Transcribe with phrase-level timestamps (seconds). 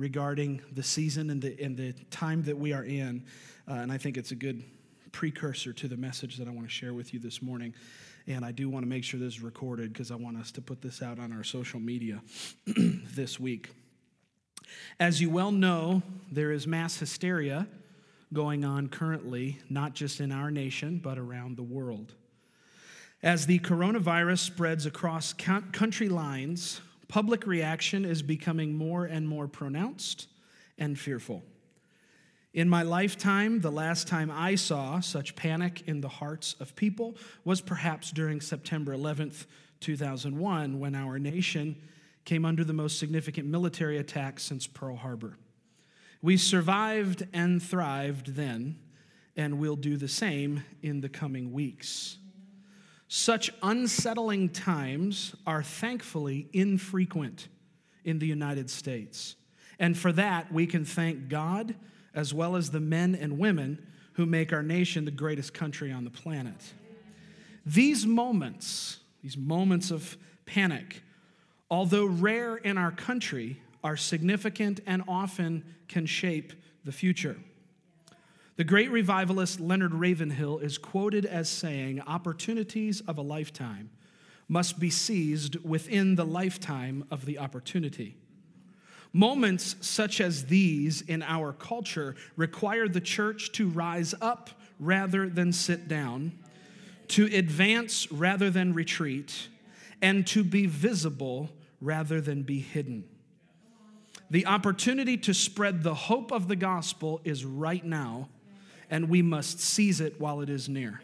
[0.00, 3.24] regarding the season and the and the time that we are in,
[3.68, 4.64] uh, and I think it's a good
[5.12, 7.74] precursor to the message that I want to share with you this morning.
[8.26, 10.60] And I do want to make sure this is recorded because I want us to
[10.60, 12.20] put this out on our social media
[12.66, 13.70] this week.
[14.98, 17.66] As you well know, there is mass hysteria
[18.32, 22.14] going on currently, not just in our nation, but around the world.
[23.22, 30.28] As the coronavirus spreads across country lines, public reaction is becoming more and more pronounced
[30.78, 31.42] and fearful.
[32.54, 37.16] In my lifetime, the last time I saw such panic in the hearts of people
[37.44, 39.46] was perhaps during September 11th,
[39.80, 41.76] 2001, when our nation
[42.24, 45.36] came under the most significant military attack since Pearl Harbor.
[46.22, 48.78] We survived and thrived then,
[49.36, 52.18] and we'll do the same in the coming weeks.
[53.12, 57.48] Such unsettling times are thankfully infrequent
[58.04, 59.34] in the United States.
[59.80, 61.74] And for that, we can thank God
[62.14, 66.04] as well as the men and women who make our nation the greatest country on
[66.04, 66.72] the planet.
[67.66, 70.16] These moments, these moments of
[70.46, 71.02] panic,
[71.68, 76.52] although rare in our country, are significant and often can shape
[76.84, 77.36] the future.
[78.60, 83.88] The great revivalist Leonard Ravenhill is quoted as saying, Opportunities of a lifetime
[84.48, 88.18] must be seized within the lifetime of the opportunity.
[89.14, 95.54] Moments such as these in our culture require the church to rise up rather than
[95.54, 96.30] sit down,
[97.08, 99.48] to advance rather than retreat,
[100.02, 101.48] and to be visible
[101.80, 103.04] rather than be hidden.
[104.30, 108.28] The opportunity to spread the hope of the gospel is right now,
[108.90, 111.00] and we must seize it while it is near.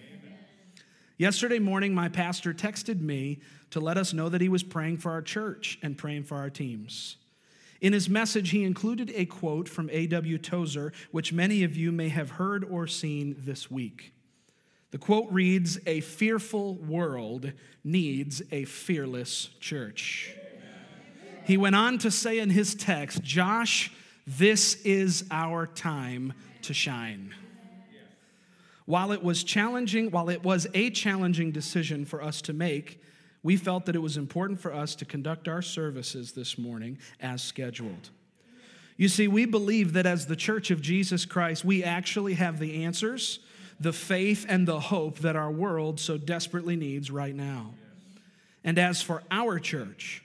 [1.19, 5.13] Yesterday morning, my pastor texted me to let us know that he was praying for
[5.13, 7.17] our church and praying for our teams.
[7.81, 10.39] In his message, he included a quote from A.W.
[10.39, 14.13] Tozer, which many of you may have heard or seen this week.
[14.91, 17.53] The quote reads A fearful world
[17.85, 20.35] needs a fearless church.
[21.45, 23.93] He went on to say in his text, Josh,
[24.27, 26.33] this is our time
[26.63, 27.35] to shine.
[28.87, 33.03] While it was challenging, while it was a challenging decision for us to make,
[33.43, 37.43] we felt that it was important for us to conduct our services this morning as
[37.43, 38.11] scheduled.
[38.97, 42.85] You see, we believe that as the church of Jesus Christ, we actually have the
[42.85, 43.41] answers,
[43.79, 47.75] the faith, and the hope that our world so desperately needs right now.
[48.65, 50.25] And as for our church,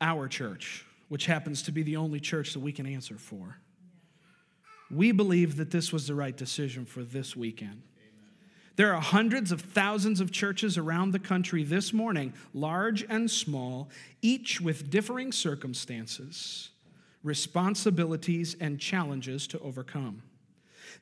[0.00, 3.58] our church, which happens to be the only church that we can answer for.
[4.90, 7.82] We believe that this was the right decision for this weekend.
[8.76, 13.88] There are hundreds of thousands of churches around the country this morning, large and small,
[14.20, 16.70] each with differing circumstances,
[17.22, 20.22] responsibilities, and challenges to overcome.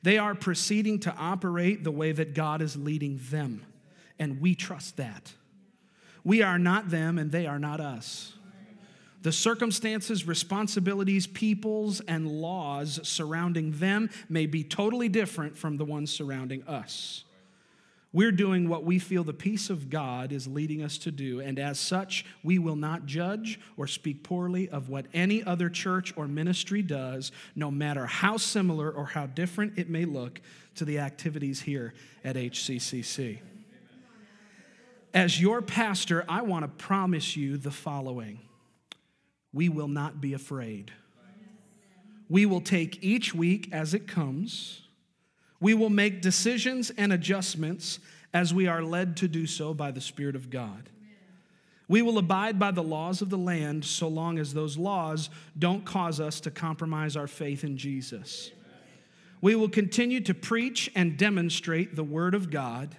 [0.03, 3.65] They are proceeding to operate the way that God is leading them,
[4.19, 5.33] and we trust that.
[6.23, 8.33] We are not them, and they are not us.
[9.23, 16.11] The circumstances, responsibilities, peoples, and laws surrounding them may be totally different from the ones
[16.11, 17.23] surrounding us.
[18.11, 21.57] We're doing what we feel the peace of God is leading us to do, and
[21.57, 26.27] as such, we will not judge or speak poorly of what any other church or
[26.27, 30.41] ministry does, no matter how similar or how different it may look
[30.75, 31.93] to the activities here
[32.25, 33.39] at HCCC.
[35.13, 38.39] As your pastor, I want to promise you the following
[39.53, 40.91] we will not be afraid.
[42.29, 44.81] We will take each week as it comes.
[45.59, 47.99] We will make decisions and adjustments
[48.33, 50.89] as we are led to do so by the Spirit of God.
[51.87, 55.85] We will abide by the laws of the land so long as those laws don't
[55.85, 58.51] cause us to compromise our faith in Jesus.
[59.41, 62.95] We will continue to preach and demonstrate the Word of God.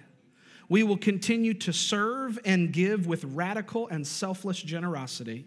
[0.69, 5.45] We will continue to serve and give with radical and selfless generosity.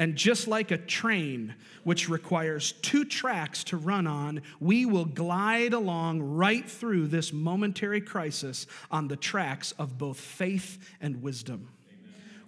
[0.00, 1.54] And just like a train,
[1.84, 8.00] which requires two tracks to run on, we will glide along right through this momentary
[8.00, 11.68] crisis on the tracks of both faith and wisdom.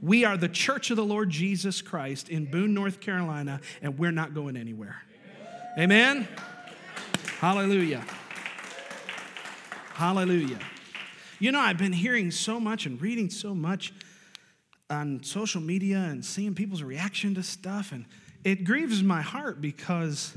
[0.01, 4.13] We are the church of the Lord Jesus Christ in Boone, North Carolina, and we're
[4.13, 5.03] not going anywhere.
[5.79, 6.27] Amen?
[7.39, 8.03] Hallelujah.
[9.93, 10.59] Hallelujah.
[11.39, 13.93] You know, I've been hearing so much and reading so much
[14.93, 18.05] on social media and seeing people's reaction to stuff, and
[18.45, 20.37] it grieves my heart because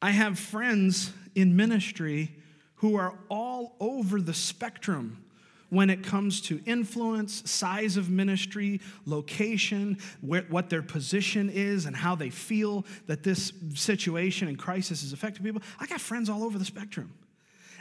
[0.00, 2.36] I have friends in ministry
[2.76, 5.24] who are all over the spectrum
[5.70, 11.96] when it comes to influence, size of ministry, location, where, what their position is, and
[11.96, 15.62] how they feel that this situation and crisis is affecting people.
[15.80, 17.14] I got friends all over the spectrum.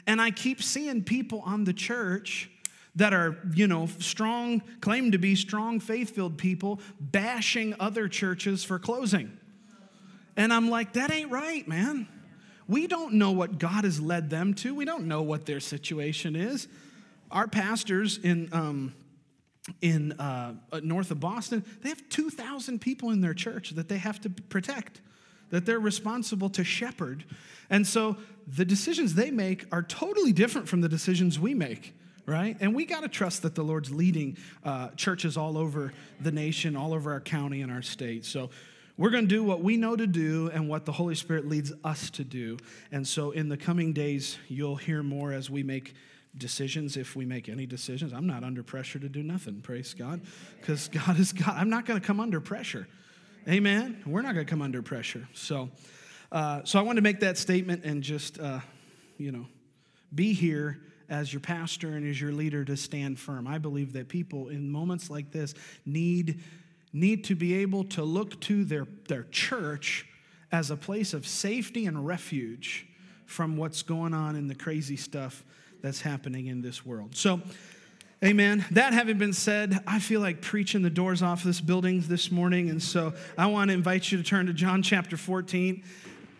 [0.07, 2.49] And I keep seeing people on the church
[2.95, 8.63] that are, you know, strong, claim to be strong, faith filled people, bashing other churches
[8.63, 9.37] for closing.
[10.35, 12.07] And I'm like, that ain't right, man.
[12.67, 16.35] We don't know what God has led them to, we don't know what their situation
[16.35, 16.67] is.
[17.29, 18.93] Our pastors in, um,
[19.81, 23.97] in uh, uh north of Boston, they have 2,000 people in their church that they
[23.97, 25.01] have to protect,
[25.49, 27.23] that they're responsible to shepherd.
[27.69, 28.17] And so
[28.47, 31.93] the decisions they make are totally different from the decisions we make
[32.31, 32.55] right?
[32.61, 36.77] And we got to trust that the Lord's leading uh, churches all over the nation,
[36.77, 38.23] all over our county and our state.
[38.23, 38.49] So
[38.97, 41.73] we're going to do what we know to do and what the Holy Spirit leads
[41.83, 42.57] us to do.
[42.91, 45.93] And so in the coming days, you'll hear more as we make
[46.37, 48.13] decisions if we make any decisions.
[48.13, 50.21] I'm not under pressure to do nothing, praise God,
[50.59, 51.53] because God is God.
[51.57, 52.87] I'm not going to come under pressure.
[53.49, 54.01] Amen.
[54.05, 55.27] We're not going to come under pressure.
[55.33, 55.69] So,
[56.31, 58.61] uh, so I want to make that statement and just, uh,
[59.17, 59.47] you know,
[60.15, 60.79] be here
[61.11, 63.45] as your pastor and as your leader to stand firm.
[63.45, 65.53] I believe that people in moments like this
[65.85, 66.41] need,
[66.93, 70.07] need to be able to look to their, their church
[70.53, 72.87] as a place of safety and refuge
[73.25, 75.43] from what's going on in the crazy stuff
[75.81, 77.15] that's happening in this world.
[77.15, 77.41] So,
[78.23, 78.63] Amen.
[78.69, 82.69] That having been said, I feel like preaching the doors off this building this morning.
[82.69, 85.83] And so I want to invite you to turn to John chapter 14.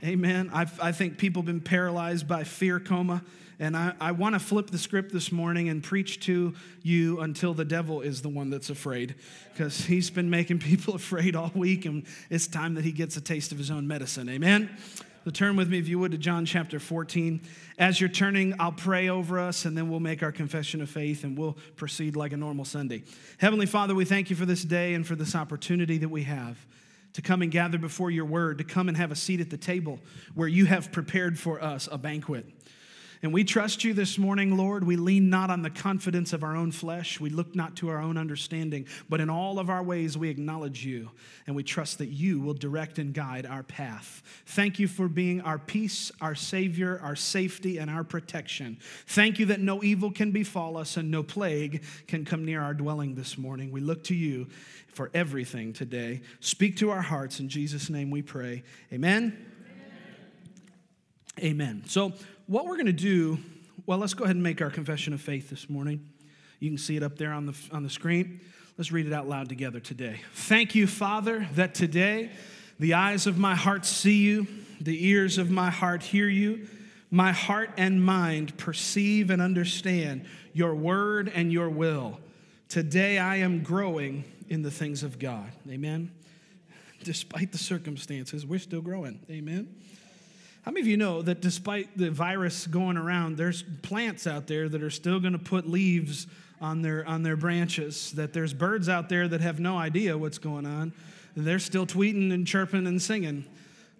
[0.03, 0.50] Amen.
[0.51, 3.24] I've, i think people have been paralyzed by fear coma.
[3.59, 7.53] And I, I want to flip the script this morning and preach to you until
[7.53, 9.13] the devil is the one that's afraid.
[9.53, 13.21] Because he's been making people afraid all week, and it's time that he gets a
[13.21, 14.27] taste of his own medicine.
[14.30, 14.75] Amen.
[15.24, 17.39] So turn with me, if you would, to John chapter 14.
[17.77, 21.24] As you're turning, I'll pray over us and then we'll make our confession of faith
[21.24, 23.04] and we'll proceed like a normal Sunday.
[23.38, 26.57] Heavenly Father, we thank you for this day and for this opportunity that we have
[27.13, 29.57] to come and gather before your word, to come and have a seat at the
[29.57, 29.99] table
[30.33, 32.45] where you have prepared for us a banquet.
[33.23, 34.83] And we trust you this morning, Lord.
[34.83, 37.19] We lean not on the confidence of our own flesh.
[37.19, 40.83] We look not to our own understanding, but in all of our ways we acknowledge
[40.83, 41.11] you,
[41.45, 44.23] and we trust that you will direct and guide our path.
[44.47, 48.79] Thank you for being our peace, our Savior, our safety, and our protection.
[49.05, 52.73] Thank you that no evil can befall us and no plague can come near our
[52.73, 53.71] dwelling this morning.
[53.71, 54.47] We look to you
[54.93, 56.21] for everything today.
[56.39, 57.39] Speak to our hearts.
[57.39, 58.63] In Jesus' name we pray.
[58.91, 59.45] Amen.
[61.39, 61.51] Amen.
[61.51, 61.83] Amen.
[61.88, 62.13] So,
[62.47, 63.38] what we're going to do,
[63.85, 66.09] well, let's go ahead and make our confession of faith this morning.
[66.59, 68.41] You can see it up there on the, on the screen.
[68.77, 70.21] Let's read it out loud together today.
[70.33, 72.31] Thank you, Father, that today
[72.79, 74.47] the eyes of my heart see you,
[74.79, 76.67] the ears of my heart hear you,
[77.09, 82.19] my heart and mind perceive and understand your word and your will.
[82.71, 85.51] Today I am growing in the things of God.
[85.69, 86.09] Amen.
[87.04, 89.19] Despite the circumstances, we're still growing.
[89.30, 89.75] Amen.
[90.61, 94.69] How many of you know that despite the virus going around, there's plants out there
[94.69, 96.28] that are still going to put leaves
[96.61, 98.13] on their, on their branches?
[98.13, 100.94] That there's birds out there that have no idea what's going on.
[101.35, 103.44] They're still tweeting and chirping and singing.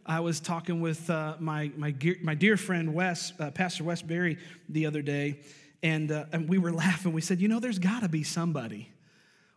[0.06, 4.38] I was talking with uh, my, my, my dear friend Wes, uh, Pastor Wes Berry,
[4.70, 5.42] the other day,
[5.84, 7.14] and, uh, and we were laughing.
[7.14, 8.90] We said, You know, there's got to be somebody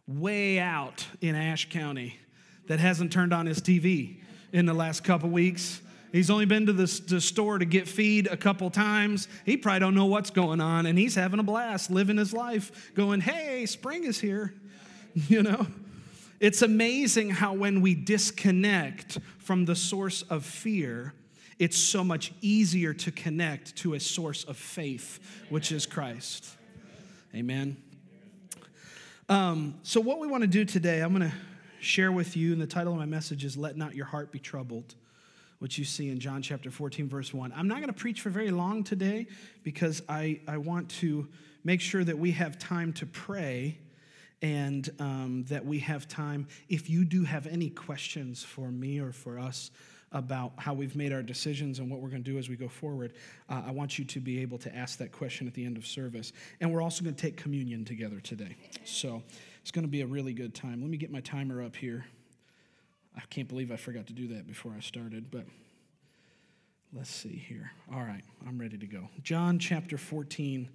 [0.07, 2.19] way out in Ashe County
[2.67, 4.17] that hasn't turned on his TV
[4.53, 5.81] in the last couple weeks
[6.15, 9.27] He's only been to the, the store to get feed a couple times.
[9.45, 12.95] He probably don't know what's going on, and he's having a blast, living his life,
[12.95, 14.55] going, "Hey, spring is here,"
[15.15, 15.67] you know.
[16.39, 21.15] It's amazing how when we disconnect from the source of fear,
[21.59, 26.49] it's so much easier to connect to a source of faith, which is Christ.
[27.35, 27.77] Amen.
[29.29, 31.37] Um, so, what we want to do today, I'm going to
[31.81, 34.39] share with you, and the title of my message is Let Not Your Heart Be
[34.39, 34.95] Troubled
[35.65, 37.51] which you see in John chapter 14, verse 1.
[37.57, 39.27] I'm not going to preach for very long today
[39.63, 41.27] because I, I want to
[41.65, 43.79] make sure that we have time to pray
[44.43, 46.49] and um, that we have time.
[46.69, 49.71] If you do have any questions for me or for us
[50.15, 52.69] about how we've made our decisions and what we're going to do as we go
[52.69, 53.13] forward,
[53.51, 55.85] uh, I want you to be able to ask that question at the end of
[55.87, 56.33] service.
[56.61, 58.57] And we're also going to take communion together today.
[58.85, 59.23] So
[59.61, 60.81] it's going to be a really good time.
[60.81, 62.07] Let me get my timer up here.
[63.17, 65.47] I can't believe I forgot to do that before I started, but
[66.93, 67.73] let's see here.
[67.93, 69.09] All right, I'm ready to go.
[69.23, 70.69] John chapter 14,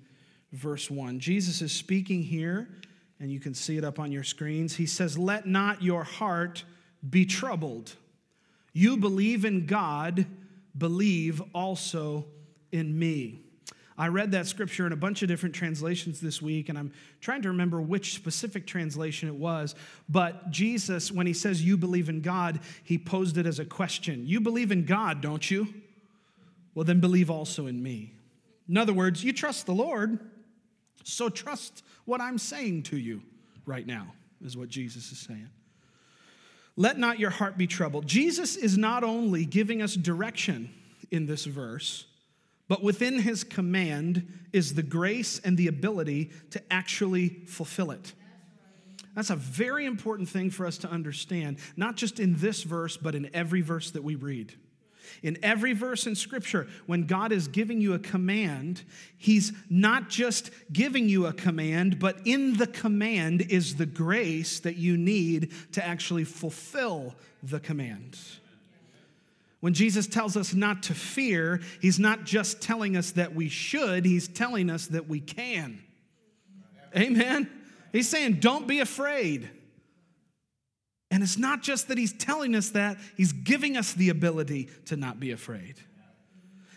[0.51, 1.19] verse 1.
[1.19, 2.67] Jesus is speaking here,
[3.21, 4.75] and you can see it up on your screens.
[4.75, 6.65] He says, Let not your heart
[7.09, 7.95] be troubled.
[8.73, 10.25] You believe in God,
[10.77, 12.25] believe also
[12.71, 13.41] in me.
[13.99, 17.41] I read that scripture in a bunch of different translations this week, and I'm trying
[17.41, 19.75] to remember which specific translation it was.
[20.07, 24.25] But Jesus, when he says, You believe in God, he posed it as a question
[24.25, 25.67] You believe in God, don't you?
[26.73, 28.13] Well, then believe also in me.
[28.69, 30.19] In other words, you trust the Lord,
[31.03, 33.21] so trust what I'm saying to you
[33.65, 35.49] right now, is what Jesus is saying.
[36.79, 38.07] Let not your heart be troubled.
[38.07, 40.69] Jesus is not only giving us direction
[41.11, 42.05] in this verse,
[42.69, 48.13] but within his command is the grace and the ability to actually fulfill it.
[49.13, 53.13] That's a very important thing for us to understand, not just in this verse, but
[53.13, 54.53] in every verse that we read.
[55.23, 58.83] In every verse in Scripture, when God is giving you a command,
[59.17, 64.77] He's not just giving you a command, but in the command is the grace that
[64.77, 68.17] you need to actually fulfill the command.
[69.59, 74.05] When Jesus tells us not to fear, he's not just telling us that we should,
[74.05, 75.81] he's telling us that we can.
[76.95, 77.49] Amen?
[77.91, 79.49] He's saying, don't be afraid.
[81.11, 84.95] And it's not just that he's telling us that, he's giving us the ability to
[84.95, 85.75] not be afraid.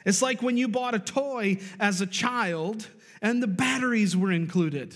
[0.06, 2.88] It's like when you bought a toy as a child
[3.20, 4.94] and the batteries were included.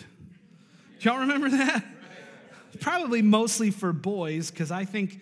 [1.01, 1.85] Y'all remember that?
[2.81, 5.21] Probably mostly for boys, because I think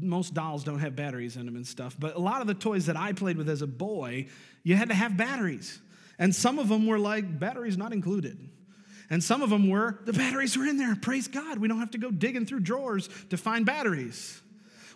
[0.00, 2.86] most dolls don't have batteries in them and stuff, but a lot of the toys
[2.86, 4.26] that I played with as a boy,
[4.62, 5.80] you had to have batteries.
[6.18, 8.38] And some of them were like, batteries not included.
[9.10, 10.94] And some of them were, the batteries were in there.
[10.94, 11.58] Praise God.
[11.58, 14.42] We don't have to go digging through drawers to find batteries.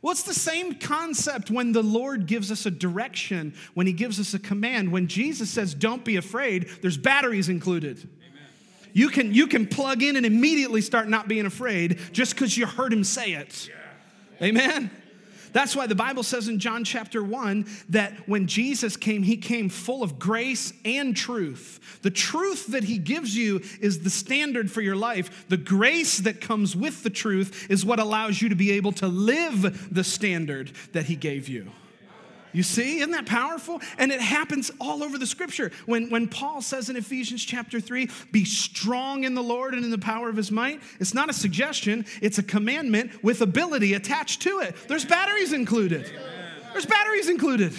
[0.02, 4.18] Well, it's the same concept when the Lord gives us a direction, when He gives
[4.18, 4.90] us a command.
[4.90, 7.98] When Jesus says, Don't be afraid, there's batteries included.
[7.98, 8.48] Amen.
[8.92, 12.66] You can, you can plug in and immediately start not being afraid just because you
[12.66, 13.68] heard Him say it.
[13.68, 14.46] Yeah.
[14.48, 14.90] Amen?
[15.52, 19.68] That's why the Bible says in John chapter 1 that when Jesus came, he came
[19.68, 21.98] full of grace and truth.
[22.02, 25.46] The truth that he gives you is the standard for your life.
[25.48, 29.08] The grace that comes with the truth is what allows you to be able to
[29.08, 31.70] live the standard that he gave you.
[32.52, 33.80] You see, isn't that powerful?
[33.98, 35.72] And it happens all over the scripture.
[35.86, 39.90] When, when Paul says in Ephesians chapter 3, be strong in the Lord and in
[39.90, 44.42] the power of his might, it's not a suggestion, it's a commandment with ability attached
[44.42, 44.76] to it.
[44.88, 46.12] There's batteries included.
[46.72, 47.72] There's batteries included.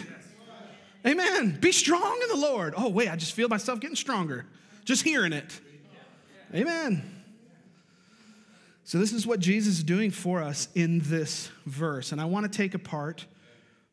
[1.06, 1.58] Amen.
[1.60, 2.74] Be strong in the Lord.
[2.77, 4.46] Oh, wait, I just feel myself getting stronger
[4.86, 5.60] just hearing it.
[6.53, 7.03] Amen.
[8.84, 12.12] So, this is what Jesus is doing for us in this verse.
[12.12, 13.25] And I want to take apart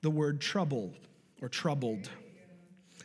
[0.03, 0.97] the word troubled
[1.41, 2.09] or troubled.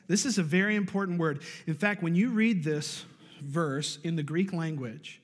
[0.08, 1.42] This is a very important word.
[1.68, 3.06] In fact, when you read this
[3.42, 5.22] verse in the Greek language,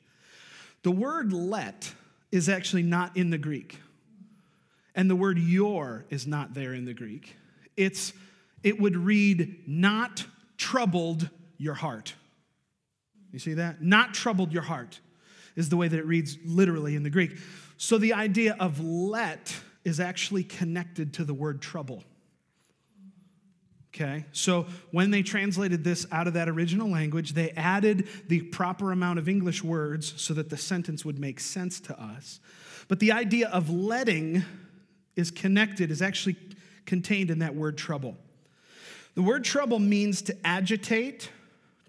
[0.83, 1.93] the word let
[2.31, 3.79] is actually not in the Greek.
[4.95, 7.35] And the word your is not there in the Greek.
[7.77, 8.13] It's
[8.63, 10.25] it would read not
[10.57, 12.13] troubled your heart.
[13.31, 13.81] You see that?
[13.81, 14.99] Not troubled your heart
[15.55, 17.37] is the way that it reads literally in the Greek.
[17.77, 22.03] So the idea of let is actually connected to the word trouble.
[23.93, 28.93] Okay, so when they translated this out of that original language, they added the proper
[28.93, 32.39] amount of English words so that the sentence would make sense to us.
[32.87, 34.43] But the idea of letting
[35.17, 36.37] is connected, is actually
[36.85, 38.15] contained in that word trouble.
[39.15, 41.29] The word trouble means to agitate,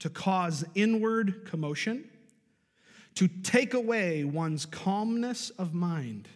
[0.01, 2.11] to cause inward commotion,
[3.15, 6.29] to take away one's calmness of mind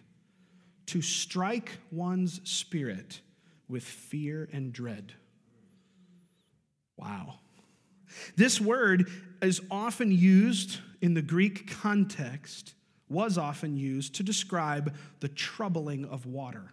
[0.87, 3.21] to strike one's spirit
[3.69, 5.13] with fear and dread.
[6.95, 7.35] Wow.
[8.35, 9.09] This word
[9.41, 12.73] is often used in the Greek context,
[13.09, 16.71] was often used to describe the troubling of water.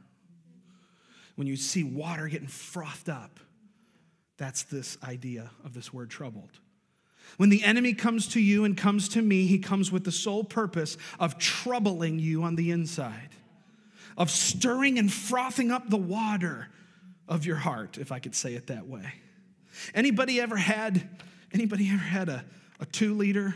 [1.34, 3.40] When you see water getting frothed up,
[4.36, 6.60] that's this idea of this word troubled.
[7.36, 10.44] When the enemy comes to you and comes to me, he comes with the sole
[10.44, 13.30] purpose of troubling you on the inside
[14.16, 16.68] of stirring and frothing up the water
[17.28, 19.12] of your heart, if I could say it that way.
[19.94, 21.08] Anybody ever had
[21.52, 22.44] anybody ever had a,
[22.80, 23.54] a two liter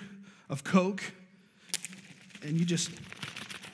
[0.48, 1.02] of Coke
[2.42, 2.90] and you just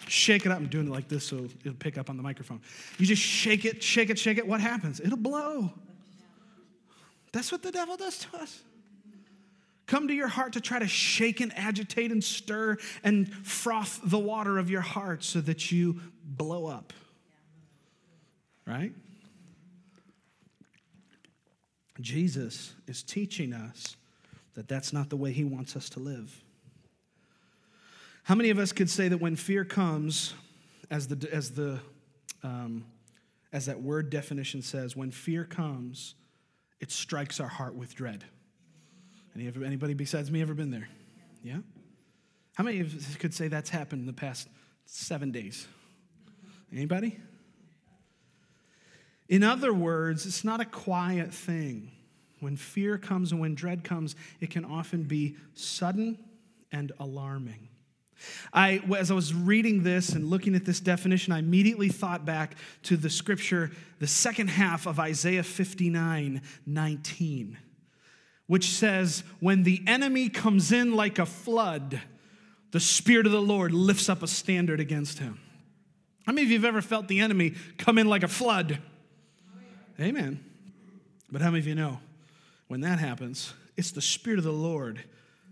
[0.08, 0.58] shake it up?
[0.58, 2.60] I'm doing it like this so it'll pick up on the microphone.
[2.98, 4.46] You just shake it, shake it, shake it.
[4.46, 5.00] What happens?
[5.00, 5.72] It'll blow.
[7.32, 8.62] That's what the devil does to us.
[9.86, 14.18] Come to your heart to try to shake and agitate and stir and froth the
[14.18, 16.92] water of your heart so that you blow up.
[18.66, 18.92] Right?
[22.00, 23.96] Jesus is teaching us
[24.54, 26.42] that that's not the way he wants us to live.
[28.24, 30.34] How many of us could say that when fear comes,
[30.90, 31.78] as the, as the
[32.42, 32.84] um,
[33.54, 36.16] as that word definition says, when fear comes,
[36.80, 38.24] it strikes our heart with dread.
[39.36, 40.88] Any, anybody besides me ever been there?
[41.42, 41.58] Yeah?
[42.56, 44.48] How many of us could say that's happened in the past
[44.86, 45.68] seven days?
[46.74, 47.18] Anybody?
[49.28, 51.92] In other words, it's not a quiet thing.
[52.40, 56.18] When fear comes and when dread comes, it can often be sudden
[56.72, 57.68] and alarming.
[58.52, 62.56] I, as I was reading this and looking at this definition, I immediately thought back
[62.84, 67.58] to the scripture, the second half of Isaiah 59 19,
[68.46, 72.00] which says, When the enemy comes in like a flood,
[72.72, 75.40] the Spirit of the Lord lifts up a standard against him.
[76.26, 78.78] How many of you have ever felt the enemy come in like a flood?
[80.00, 80.42] Amen.
[81.30, 82.00] But how many of you know
[82.68, 85.04] when that happens, it's the Spirit of the Lord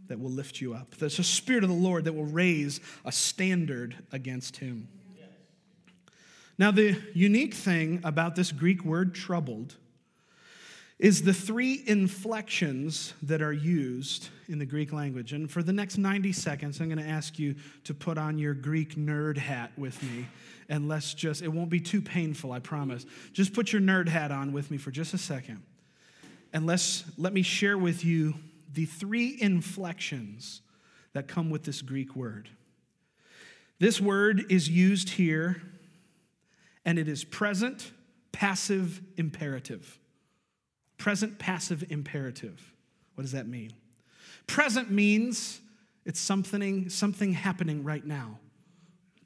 [0.08, 0.96] that will lift you up.
[0.96, 4.88] There's a Spirit of the Lord that will raise a standard against him.
[6.58, 9.76] Now, the unique thing about this Greek word troubled
[10.98, 15.32] is the three inflections that are used in the Greek language.
[15.32, 18.54] And for the next 90 seconds, I'm going to ask you to put on your
[18.54, 20.26] Greek nerd hat with me.
[20.68, 23.04] And let's just, it won't be too painful, I promise.
[23.32, 25.62] Just put your nerd hat on with me for just a second.
[26.52, 28.34] And let's, let me share with you
[28.72, 30.62] the three inflections
[31.12, 32.48] that come with this Greek word.
[33.78, 35.60] This word is used here,
[36.84, 37.90] and it is present,
[38.30, 39.98] passive, imperative.
[40.98, 42.72] Present, passive, imperative.
[43.14, 43.72] What does that mean?
[44.46, 45.60] Present means
[46.04, 48.38] it's something, something happening right now.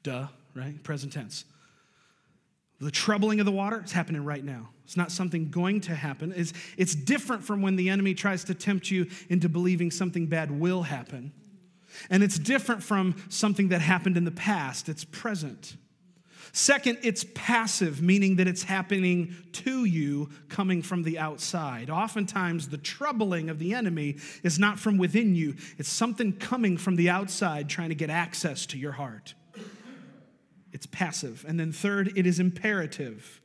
[0.03, 0.81] Duh, right?
[0.83, 1.45] Present tense.
[2.79, 4.69] The troubling of the water is happening right now.
[4.83, 6.33] It's not something going to happen.
[6.35, 10.51] It's, it's different from when the enemy tries to tempt you into believing something bad
[10.51, 11.33] will happen.
[12.09, 14.89] And it's different from something that happened in the past.
[14.89, 15.75] It's present.
[16.53, 21.89] Second, it's passive, meaning that it's happening to you coming from the outside.
[21.89, 26.95] Oftentimes, the troubling of the enemy is not from within you, it's something coming from
[26.95, 29.33] the outside trying to get access to your heart
[30.71, 31.45] it's passive.
[31.47, 33.41] And then third, it is imperative.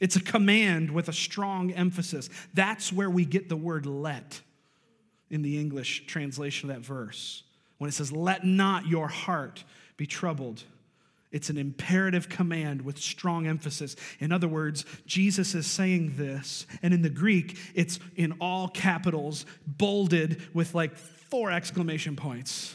[0.00, 2.28] It's a command with a strong emphasis.
[2.54, 4.40] That's where we get the word let
[5.30, 7.42] in the English translation of that verse.
[7.78, 9.64] When it says, Let not your heart
[9.96, 10.62] be troubled.
[11.32, 13.96] It's an imperative command with strong emphasis.
[14.20, 19.44] In other words, Jesus is saying this, and in the Greek, it's in all capitals,
[19.66, 22.74] bolded with like four exclamation points.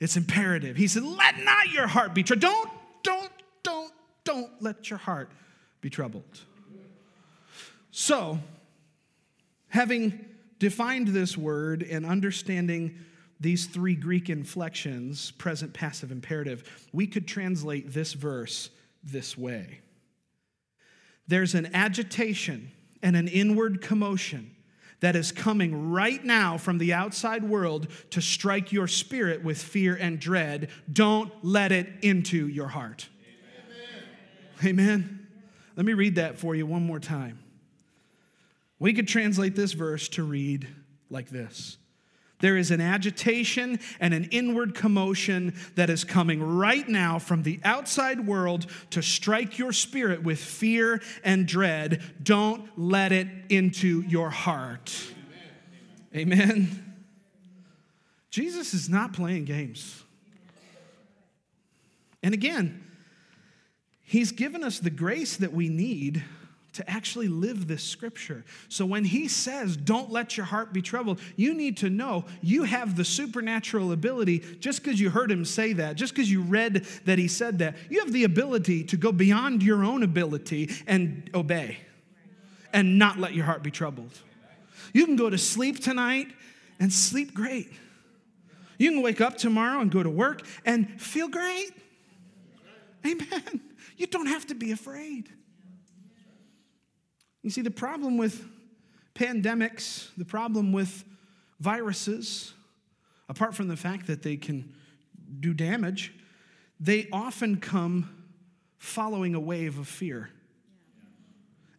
[0.00, 0.76] It's imperative.
[0.76, 2.42] He said, Let not your heart be troubled.
[2.42, 2.73] Don't
[3.04, 3.30] don't,
[3.62, 3.92] don't,
[4.24, 5.30] don't let your heart
[5.80, 6.40] be troubled.
[7.92, 8.40] So,
[9.68, 10.24] having
[10.58, 12.98] defined this word and understanding
[13.38, 18.70] these three Greek inflections present, passive, imperative we could translate this verse
[19.02, 19.80] this way
[21.28, 24.53] There's an agitation and an inward commotion
[25.04, 29.94] that is coming right now from the outside world to strike your spirit with fear
[29.94, 33.10] and dread, don't let it into your heart.
[34.62, 34.80] Amen.
[34.80, 35.26] Amen.
[35.76, 37.38] Let me read that for you one more time.
[38.78, 40.68] We could translate this verse to read
[41.10, 41.76] like this
[42.44, 47.58] there is an agitation and an inward commotion that is coming right now from the
[47.64, 52.02] outside world to strike your spirit with fear and dread.
[52.22, 54.94] Don't let it into your heart.
[56.14, 56.32] Amen.
[56.32, 56.94] Amen.
[58.28, 60.02] Jesus is not playing games.
[62.22, 62.84] And again,
[64.02, 66.22] He's given us the grace that we need
[66.74, 68.44] to actually live this scripture.
[68.68, 72.64] So when he says, Don't let your heart be troubled, you need to know you
[72.64, 76.86] have the supernatural ability, just because you heard him say that, just because you read
[77.04, 81.30] that he said that, you have the ability to go beyond your own ability and
[81.34, 81.78] obey
[82.72, 84.12] and not let your heart be troubled.
[84.92, 86.28] You can go to sleep tonight
[86.80, 87.72] and sleep great.
[88.78, 91.70] You can wake up tomorrow and go to work and feel great.
[93.06, 93.60] Amen.
[93.96, 95.30] You don't have to be afraid.
[97.44, 98.42] You see, the problem with
[99.14, 101.04] pandemics, the problem with
[101.60, 102.54] viruses,
[103.28, 104.74] apart from the fact that they can
[105.40, 106.14] do damage,
[106.80, 108.24] they often come
[108.78, 110.30] following a wave of fear.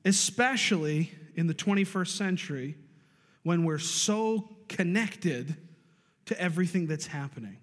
[0.06, 2.75] Especially in the 21st century
[3.41, 5.58] when we're so connected
[6.28, 7.58] to everything that's happening.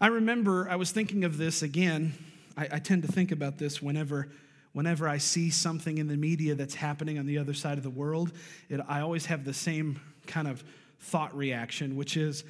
[0.00, 2.14] I remember I was thinking of this again.
[2.56, 4.28] I, I tend to think about this whenever
[4.72, 7.90] whenever I see something in the media that's happening on the other side of the
[7.90, 8.32] world,
[8.68, 10.62] it, I always have the same kind of
[11.00, 12.44] thought reaction, which is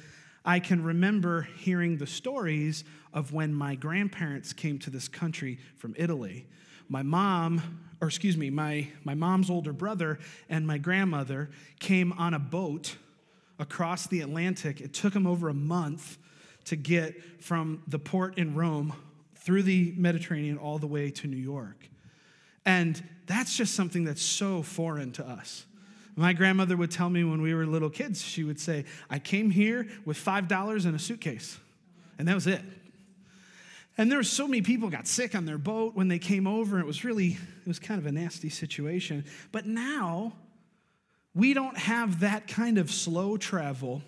[0.45, 5.95] I can remember hearing the stories of when my grandparents came to this country from
[5.97, 6.47] Italy.
[6.87, 12.33] My mom, or excuse me, my, my mom's older brother and my grandmother came on
[12.33, 12.95] a boat
[13.59, 14.81] across the Atlantic.
[14.81, 16.17] It took them over a month
[16.65, 18.93] to get from the port in Rome
[19.35, 21.89] through the Mediterranean all the way to New York.
[22.65, 25.65] And that's just something that's so foreign to us.
[26.15, 29.51] My grandmother would tell me when we were little kids, she would say, I came
[29.51, 31.57] here with $5 and a suitcase.
[32.17, 32.61] And that was it.
[33.97, 36.79] And there were so many people got sick on their boat when they came over.
[36.79, 39.25] It was really, it was kind of a nasty situation.
[39.51, 40.33] But now,
[41.35, 44.01] we don't have that kind of slow travel.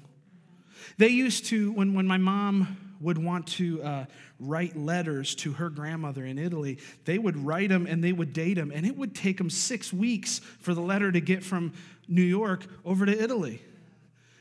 [0.97, 4.05] They used to, when, when my mom would want to uh,
[4.39, 8.55] write letters to her grandmother in Italy, they would write them and they would date
[8.55, 11.73] them, and it would take them six weeks for the letter to get from
[12.07, 13.61] New York over to Italy.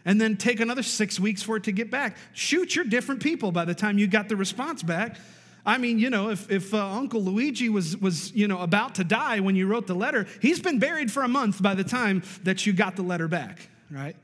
[0.04, 2.16] And then take another six weeks for it to get back.
[2.32, 5.16] Shoot, you're different people by the time you got the response back.
[5.64, 9.04] I mean, you know, if, if uh, Uncle Luigi was, was, you know, about to
[9.04, 12.22] die when you wrote the letter, he's been buried for a month by the time
[12.44, 14.16] that you got the letter back, right?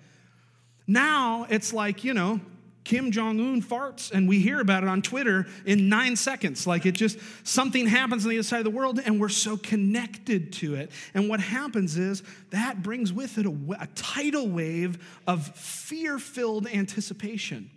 [0.87, 2.41] Now it's like, you know,
[2.87, 6.69] Kim Jong un farts and we hear about it on Twitter in nine seconds.
[6.69, 9.57] Like it just, something happens on the other side of the world and we're so
[9.57, 10.93] connected to it.
[11.13, 16.69] And what happens is that brings with it a, a tidal wave of fear filled
[16.69, 17.73] anticipation.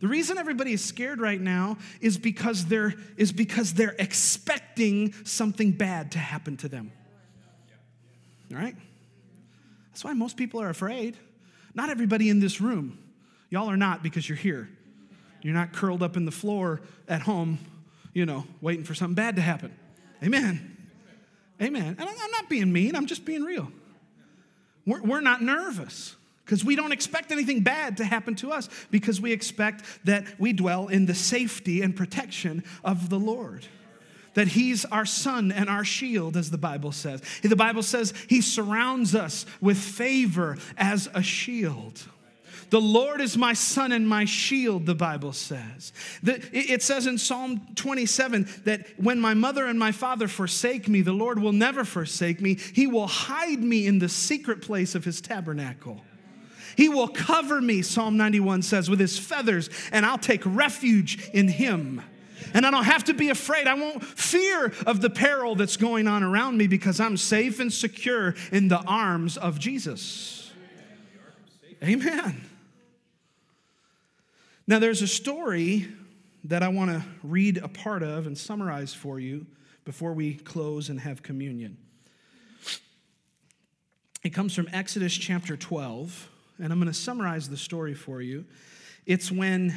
[0.00, 5.72] The reason everybody is scared right now is because they're, is because they're expecting something
[5.72, 6.92] bad to happen to them.
[8.50, 8.74] All right?
[9.90, 11.18] That's why most people are afraid.
[11.74, 12.96] Not everybody in this room.
[13.50, 14.68] Y'all are not because you're here.
[15.42, 17.58] You're not curled up in the floor at home,
[18.14, 19.74] you know, waiting for something bad to happen.
[20.22, 20.76] Amen.
[21.60, 21.96] Amen.
[21.98, 23.70] And I'm not being mean, I'm just being real.
[24.86, 29.20] We're, we're not nervous because we don't expect anything bad to happen to us because
[29.20, 33.66] we expect that we dwell in the safety and protection of the Lord.
[34.34, 37.20] That he's our sun and our shield, as the Bible says.
[37.42, 42.02] The Bible says he surrounds us with favor as a shield.
[42.70, 45.92] The Lord is my sun and my shield, the Bible says.
[46.22, 51.12] It says in Psalm 27 that when my mother and my father forsake me, the
[51.12, 52.54] Lord will never forsake me.
[52.72, 56.00] He will hide me in the secret place of his tabernacle.
[56.76, 61.48] He will cover me, Psalm 91 says, with his feathers, and I'll take refuge in
[61.48, 62.00] him.
[62.54, 63.66] And I don't have to be afraid.
[63.66, 67.72] I won't fear of the peril that's going on around me because I'm safe and
[67.72, 70.52] secure in the arms of Jesus.
[71.82, 72.49] Amen.
[74.70, 75.88] Now, there's a story
[76.44, 79.44] that I want to read a part of and summarize for you
[79.84, 81.76] before we close and have communion.
[84.22, 86.30] It comes from Exodus chapter 12,
[86.60, 88.44] and I'm going to summarize the story for you.
[89.06, 89.74] It's when,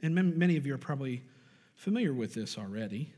[0.00, 1.22] and many of you are probably
[1.74, 3.12] familiar with this already,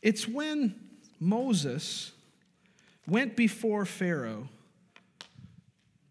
[0.00, 0.76] it's when
[1.18, 2.12] Moses
[3.08, 4.48] went before Pharaoh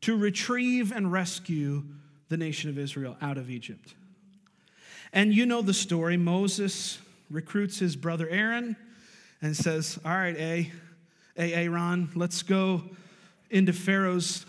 [0.01, 1.85] to retrieve and rescue
[2.33, 3.93] the nation of Israel out of Egypt.
[5.13, 6.17] And you know the story.
[6.17, 6.97] Moses
[7.29, 8.75] recruits his brother Aaron
[9.43, 10.71] and says, All right, A,
[11.37, 12.81] A, Aaron, let's go
[13.51, 14.47] into Pharaoh's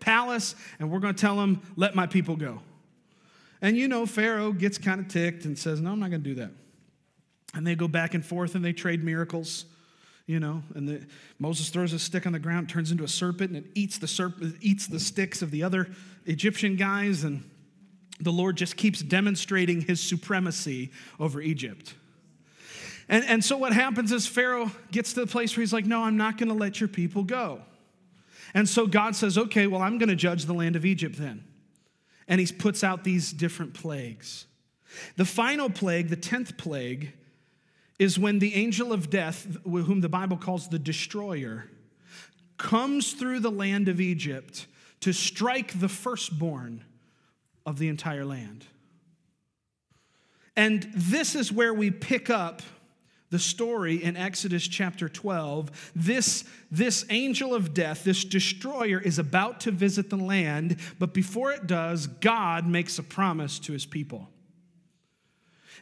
[0.00, 2.62] palace and we're going to tell him, Let my people go.
[3.60, 6.28] And you know, Pharaoh gets kind of ticked and says, No, I'm not going to
[6.30, 6.52] do that.
[7.52, 9.66] And they go back and forth and they trade miracles
[10.26, 11.06] you know and the,
[11.38, 14.08] moses throws a stick on the ground turns into a serpent and it eats the
[14.08, 15.88] serpent eats the sticks of the other
[16.26, 17.48] egyptian guys and
[18.20, 21.94] the lord just keeps demonstrating his supremacy over egypt.
[23.08, 26.02] And, and so what happens is pharaoh gets to the place where he's like no
[26.02, 27.62] i'm not going to let your people go.
[28.54, 31.44] And so god says okay well i'm going to judge the land of egypt then.
[32.28, 34.46] And he puts out these different plagues.
[35.16, 37.12] The final plague the 10th plague
[37.98, 41.64] is when the angel of death, whom the Bible calls the destroyer,
[42.58, 44.66] comes through the land of Egypt
[45.00, 46.84] to strike the firstborn
[47.64, 48.64] of the entire land.
[50.56, 52.62] And this is where we pick up
[53.30, 55.92] the story in Exodus chapter 12.
[55.94, 61.52] This, this angel of death, this destroyer, is about to visit the land, but before
[61.52, 64.30] it does, God makes a promise to his people.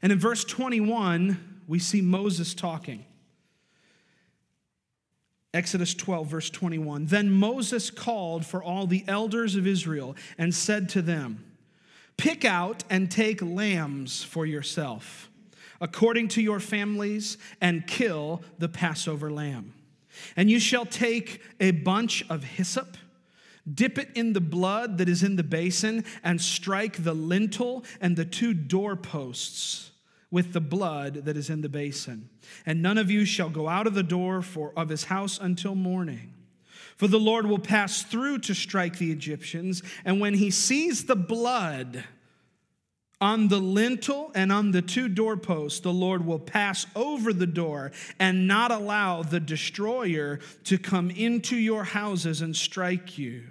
[0.02, 3.04] And in verse 21, we see Moses talking.
[5.54, 7.06] Exodus 12, verse 21.
[7.06, 11.44] Then Moses called for all the elders of Israel and said to them,
[12.16, 15.30] Pick out and take lambs for yourself,
[15.80, 19.72] according to your families, and kill the Passover lamb.
[20.36, 22.96] And you shall take a bunch of hyssop,
[23.72, 28.16] dip it in the blood that is in the basin, and strike the lintel and
[28.16, 29.92] the two doorposts
[30.34, 32.28] with the blood that is in the basin.
[32.66, 35.76] And none of you shall go out of the door for, of his house until
[35.76, 36.34] morning.
[36.96, 41.14] For the Lord will pass through to strike the Egyptians, and when he sees the
[41.14, 42.02] blood,
[43.20, 47.92] on the lintel and on the two doorposts, the Lord will pass over the door
[48.18, 53.44] and not allow the destroyer to come into your houses and strike you.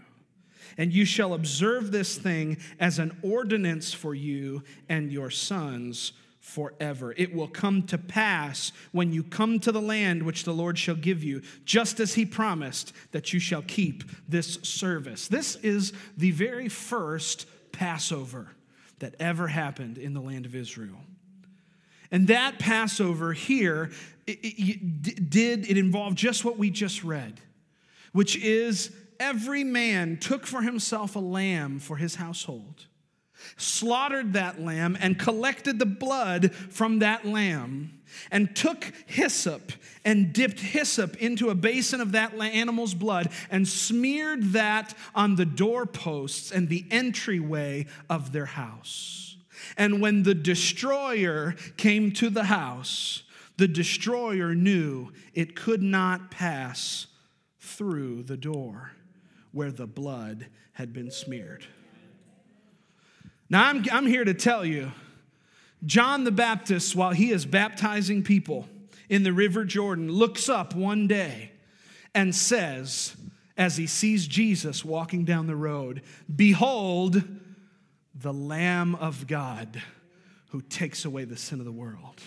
[0.77, 6.11] And you shall observe this thing as an ordinance for you and your sons
[6.43, 7.13] forever.
[7.15, 10.93] It will come to pass when you come to the land which the Lord shall
[10.93, 15.29] give you, just as he promised that you shall keep this service.
[15.29, 18.49] This is the very first Passover
[18.99, 20.99] that ever happened in the land of Israel.
[22.11, 23.89] And that Passover here
[24.27, 27.39] it, it, did, it involved just what we just read,
[28.11, 32.85] which is every man took for himself a lamb for his household,
[33.57, 37.99] slaughtered that lamb, and collected the blood from that lamb
[38.31, 39.71] and took hyssop
[40.05, 45.45] and dipped hyssop into a basin of that animal's blood and smeared that on the
[45.45, 49.37] doorposts and the entryway of their house.
[49.77, 53.23] And when the destroyer came to the house,
[53.57, 57.07] the destroyer knew it could not pass
[57.59, 58.91] through the door
[59.51, 61.65] where the blood had been smeared.
[63.53, 64.91] Now, I'm, I'm here to tell you
[65.85, 68.67] John the Baptist, while he is baptizing people
[69.09, 71.51] in the River Jordan, looks up one day
[72.15, 73.15] and says,
[73.55, 76.01] as he sees Jesus walking down the road,
[76.35, 77.21] Behold,
[78.15, 79.79] the Lamb of God
[80.49, 82.23] who takes away the sin of the world.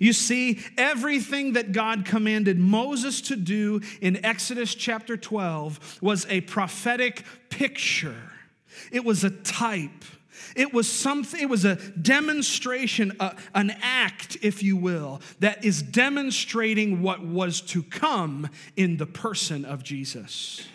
[0.00, 6.40] You see, everything that God commanded Moses to do in Exodus chapter 12 was a
[6.40, 8.32] prophetic picture,
[8.90, 10.04] it was a type
[10.54, 15.82] it was something, it was a demonstration, uh, an act, if you will, that is
[15.82, 20.66] demonstrating what was to come in the person of Jesus.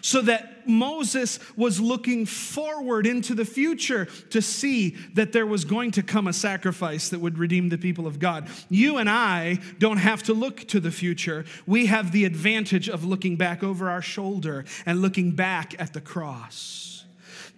[0.00, 5.90] So that Moses was looking forward into the future to see that there was going
[5.92, 8.48] to come a sacrifice that would redeem the people of God.
[8.68, 11.44] You and I don't have to look to the future.
[11.66, 16.00] We have the advantage of looking back over our shoulder and looking back at the
[16.00, 16.97] cross.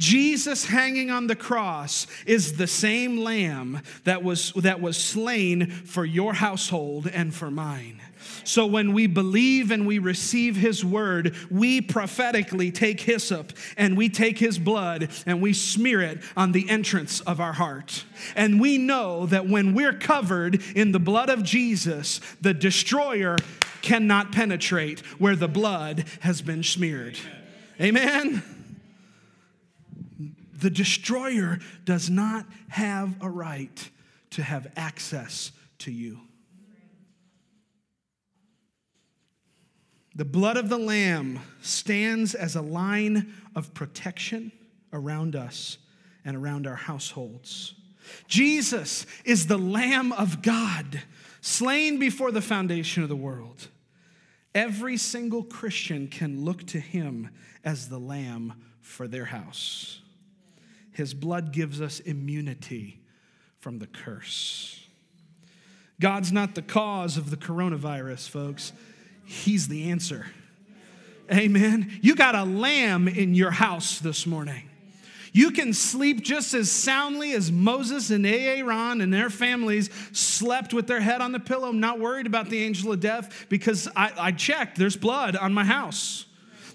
[0.00, 6.06] Jesus hanging on the cross is the same lamb that was, that was slain for
[6.06, 8.00] your household and for mine.
[8.44, 14.08] So when we believe and we receive his word, we prophetically take hyssop and we
[14.08, 18.04] take his blood and we smear it on the entrance of our heart.
[18.34, 23.36] And we know that when we're covered in the blood of Jesus, the destroyer
[23.82, 27.18] cannot penetrate where the blood has been smeared.
[27.78, 28.60] Amen.
[30.61, 33.90] The destroyer does not have a right
[34.31, 36.20] to have access to you.
[40.14, 44.53] The blood of the Lamb stands as a line of protection
[44.92, 45.79] around us
[46.25, 47.75] and around our households.
[48.27, 51.03] Jesus is the Lamb of God,
[51.40, 53.68] slain before the foundation of the world.
[54.55, 57.31] Every single Christian can look to him
[57.64, 60.01] as the Lamb for their house.
[61.00, 63.00] His blood gives us immunity
[63.58, 64.86] from the curse.
[65.98, 68.74] God's not the cause of the coronavirus, folks.
[69.24, 70.26] He's the answer.
[71.32, 71.98] Amen.
[72.02, 74.68] You got a lamb in your house this morning.
[75.32, 80.86] You can sleep just as soundly as Moses and Aaron and their families slept with
[80.86, 84.32] their head on the pillow, not worried about the angel of death because I, I
[84.32, 86.26] checked, there's blood on my house.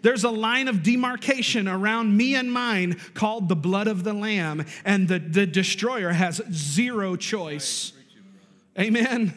[0.05, 4.63] There's a line of demarcation around me and mine called the blood of the Lamb,
[4.85, 7.91] and the, the destroyer has zero choice.
[8.79, 9.33] Amen.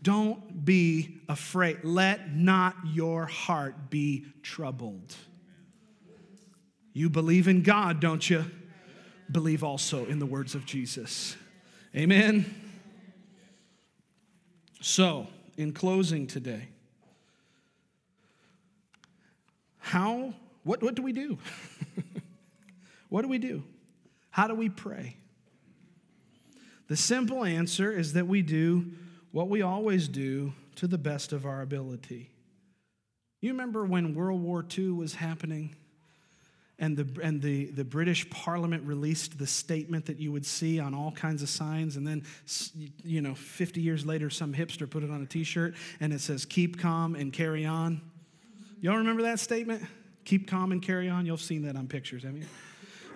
[0.00, 1.78] Don't be afraid.
[1.82, 5.16] Let not your heart be troubled.
[6.92, 8.44] You believe in God, don't you?
[9.28, 11.36] Believe also in the words of Jesus.
[11.96, 12.44] Amen.
[14.80, 16.68] So, in closing today,
[19.88, 21.38] how, what, what do we do?
[23.08, 23.64] what do we do?
[24.28, 25.16] How do we pray?
[26.88, 28.92] The simple answer is that we do
[29.32, 32.30] what we always do to the best of our ability.
[33.40, 35.74] You remember when World War II was happening
[36.78, 40.94] and the and the the British Parliament released the statement that you would see on
[40.94, 42.22] all kinds of signs, and then
[43.04, 46.44] you know, 50 years later, some hipster put it on a T-shirt, and it says
[46.44, 48.00] "Keep calm and carry on."
[48.80, 49.82] Y'all remember that statement?
[50.24, 51.26] Keep calm and carry on.
[51.26, 52.46] You've seen that on pictures, haven't you?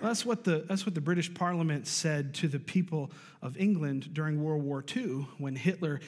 [0.00, 4.12] Well, that's what the that's what the British Parliament said to the people of England
[4.12, 6.00] during World War II when Hitler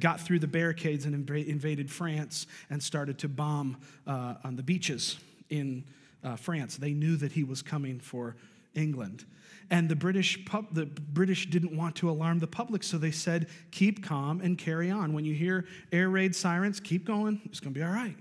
[0.00, 3.76] got through the barricades and invaded France and started to bomb
[4.08, 5.16] uh, on the beaches
[5.48, 5.84] in
[6.24, 6.76] uh, France.
[6.76, 8.34] They knew that he was coming for
[8.74, 9.24] England.
[9.70, 13.48] And the British, pub, the British didn't want to alarm the public, so they said,
[13.70, 15.12] keep calm and carry on.
[15.12, 18.16] When you hear air raid sirens, keep going, it's going to be all right.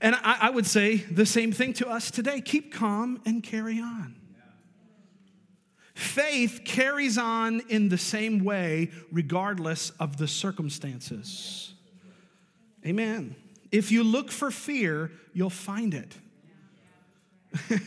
[0.00, 3.80] And I, I would say the same thing to us today keep calm and carry
[3.80, 4.16] on.
[5.94, 11.72] Faith carries on in the same way, regardless of the circumstances.
[12.84, 13.34] Amen.
[13.72, 16.14] If you look for fear, you'll find it.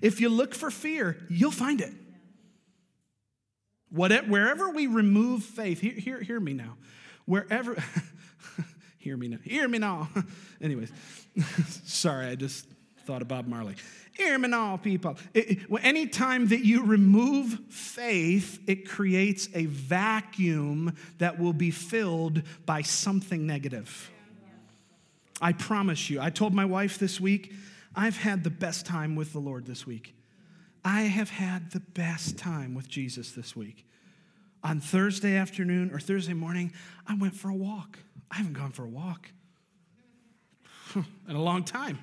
[0.00, 1.92] if you look for fear, you'll find it.
[3.90, 6.76] Whatever, wherever we remove faith, hear, hear, hear me now.
[7.24, 7.74] Wherever,
[9.00, 9.38] hear me now.
[9.42, 10.08] Hear me now.
[10.62, 10.92] Anyways,
[11.84, 12.66] sorry, I just
[13.04, 13.74] thought of Bob Marley.
[14.12, 15.16] Hear me now, people.
[15.34, 22.42] It, it, anytime that you remove faith, it creates a vacuum that will be filled
[22.66, 24.10] by something negative.
[25.40, 26.20] I promise you.
[26.20, 27.52] I told my wife this week,
[27.96, 30.14] I've had the best time with the Lord this week.
[30.84, 33.86] I have had the best time with Jesus this week.
[34.62, 36.72] On Thursday afternoon or Thursday morning,
[37.06, 37.98] I went for a walk.
[38.30, 39.30] I haven't gone for a walk
[40.94, 41.98] in a long time.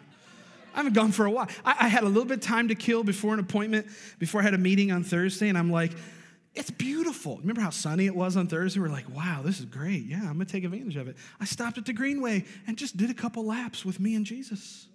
[0.73, 1.47] I haven't gone for a while.
[1.65, 3.87] I, I, had a little bit of time to kill before an appointment,
[4.19, 5.91] before I had a meeting on Thursday, and I'm like,
[6.53, 7.37] it's beautiful.
[7.37, 8.79] Remember how sunny it was on Thursday?
[8.79, 10.05] We're like, wow, this is great.
[10.05, 11.17] Yeah, I'm gonna take advantage of it.
[11.39, 14.87] I stopped at the Greenway and just did a couple laps with me and Jesus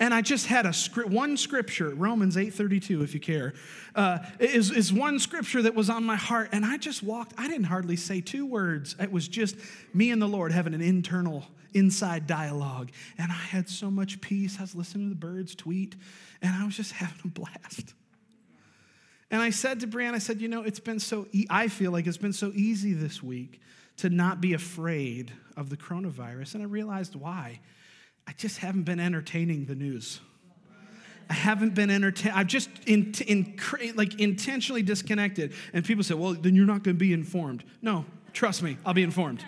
[0.00, 3.52] and I just had a script, one scripture, Romans 8:32, if you care,
[3.94, 7.34] uh, is, is one scripture that was on my heart, and I just walked.
[7.36, 8.96] I didn't hardly say two words.
[8.98, 9.56] It was just
[9.92, 14.56] me and the Lord having an internal, inside dialogue, and I had so much peace.
[14.58, 15.94] I was listening to the birds tweet,
[16.40, 17.94] and I was just having a blast.
[19.30, 21.26] And I said to Brian, I said, you know, it's been so.
[21.32, 23.60] E- I feel like it's been so easy this week
[23.98, 27.60] to not be afraid of the coronavirus, and I realized why
[28.30, 30.20] I just haven't been entertaining the news.
[31.28, 32.36] I haven't been entertained.
[32.36, 33.58] I've just in, in,
[33.96, 35.52] like intentionally disconnected.
[35.72, 37.64] And people say, well, then you're not going to be informed.
[37.82, 39.44] No, trust me, I'll be informed.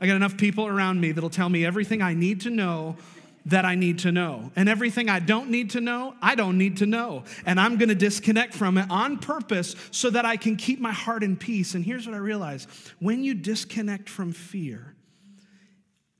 [0.00, 2.96] I got enough people around me that'll tell me everything I need to know
[3.44, 4.52] that I need to know.
[4.56, 7.24] And everything I don't need to know, I don't need to know.
[7.44, 10.92] And I'm going to disconnect from it on purpose so that I can keep my
[10.92, 11.74] heart in peace.
[11.74, 12.68] And here's what I realize
[13.00, 14.94] when you disconnect from fear,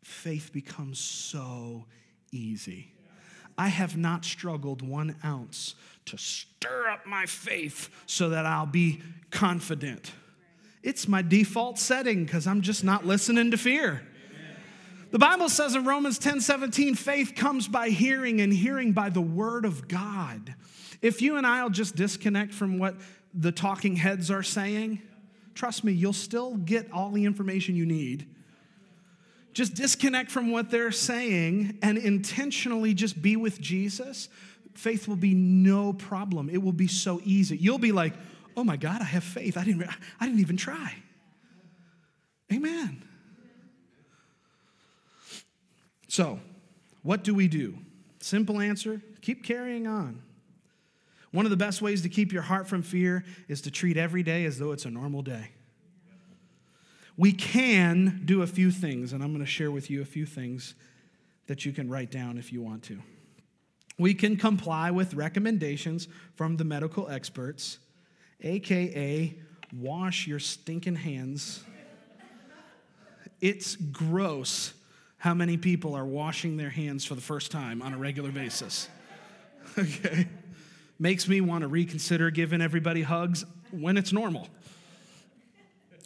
[0.08, 1.84] faith becomes so
[2.32, 2.92] easy.
[3.56, 5.74] I have not struggled one ounce
[6.06, 10.12] to stir up my faith so that I'll be confident.
[10.82, 14.02] It's my default setting because I'm just not listening to fear.
[15.10, 19.20] The Bible says in Romans 10 17, faith comes by hearing, and hearing by the
[19.20, 20.54] word of God.
[21.02, 22.96] If you and I'll just disconnect from what
[23.34, 25.00] the talking heads are saying,
[25.54, 28.26] trust me, you'll still get all the information you need
[29.58, 34.28] just disconnect from what they're saying and intentionally just be with Jesus,
[34.74, 36.48] faith will be no problem.
[36.48, 37.56] It will be so easy.
[37.56, 38.12] You'll be like,
[38.56, 39.56] oh my God, I have faith.
[39.56, 39.82] I didn't,
[40.20, 40.94] I didn't even try.
[42.52, 43.02] Amen.
[46.06, 46.38] So,
[47.02, 47.78] what do we do?
[48.20, 50.22] Simple answer keep carrying on.
[51.32, 54.22] One of the best ways to keep your heart from fear is to treat every
[54.22, 55.50] day as though it's a normal day
[57.18, 60.24] we can do a few things, and I'm going to share with you a few
[60.24, 60.74] things
[61.48, 62.98] that you can write down if you want to.
[63.98, 67.78] We can comply with recommendations from the medical experts,
[68.40, 69.36] aka
[69.76, 71.64] wash your stinking hands.
[73.40, 74.72] It's gross
[75.18, 78.88] how many people are washing their hands for the first time on a regular basis.
[79.76, 80.26] Okay?
[80.98, 84.48] Makes me want to reconsider giving everybody hugs when it's normal.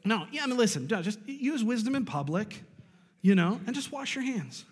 [0.05, 2.63] No, yeah, I mean, listen, just use wisdom in public,
[3.21, 4.65] you know, and just wash your hands.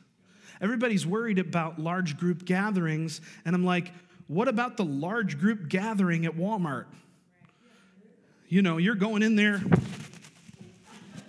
[0.60, 3.92] Everybody's worried about large group gatherings, and I'm like,
[4.26, 6.86] what about the large group gathering at Walmart?
[8.48, 9.62] You know, you're going in there,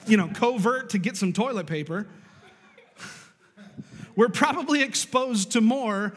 [0.07, 2.07] you know, covert to get some toilet paper.
[4.15, 6.13] We're probably exposed to more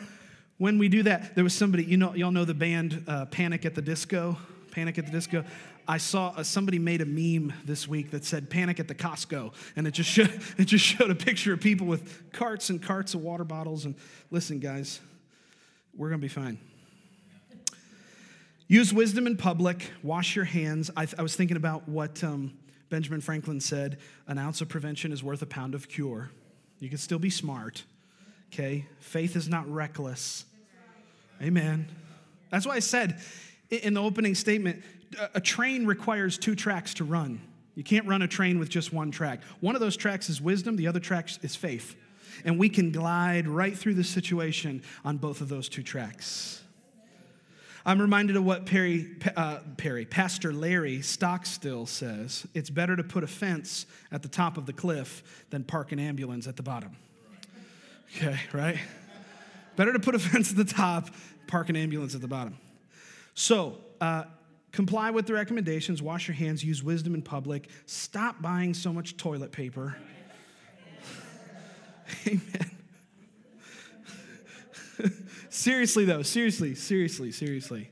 [0.59, 1.35] when we do that.
[1.35, 4.37] There was somebody, you know, y'all know the band uh, Panic at the Disco?
[4.71, 5.45] Panic at the Disco.
[5.87, 9.53] I saw uh, somebody made a meme this week that said "Panic at the Costco,"
[9.77, 13.15] and it just showed, it just showed a picture of people with carts and carts
[13.15, 13.85] of water bottles.
[13.85, 13.95] And
[14.31, 15.01] listen, guys,
[15.97, 16.59] we're to be fine.
[18.67, 20.91] Use wisdom in public, wash your hands.
[20.97, 22.55] I, th- I was thinking about what um,
[22.89, 26.31] Benjamin Franklin said an ounce of prevention is worth a pound of cure.
[26.79, 27.85] You can still be smart,
[28.53, 28.87] okay?
[29.01, 30.47] Faith is not reckless.
[31.43, 31.89] Amen.
[32.51, 33.21] That's why I said
[33.71, 34.83] in the opening statement
[35.35, 37.41] a train requires two tracks to run.
[37.75, 39.43] You can't run a train with just one track.
[39.61, 41.97] One of those tracks is wisdom, the other track is faith.
[42.45, 46.63] And we can glide right through the situation on both of those two tracks.
[47.87, 52.47] I'm reminded of what Perry, uh, Perry, Pastor Larry Stockstill says.
[52.55, 55.99] It's better to put a fence at the top of the cliff than park an
[55.99, 56.97] ambulance at the bottom.
[58.17, 58.79] Okay, right?
[59.77, 61.11] Better to put a fence at the top,
[61.47, 62.57] park an ambulance at the bottom.
[63.35, 64.25] So, uh,
[64.75, 69.17] comply with the recommendations, wash your hands, use wisdom in public, stop buying so much
[69.17, 69.97] toilet paper.
[72.27, 72.71] Amen.
[75.49, 77.89] seriously, though, seriously, seriously, seriously.